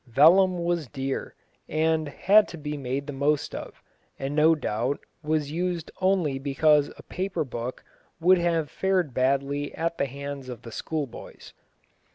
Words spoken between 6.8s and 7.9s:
a paper book